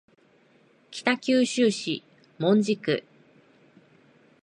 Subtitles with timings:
[0.89, 2.01] 北九州市
[2.39, 3.03] 門司区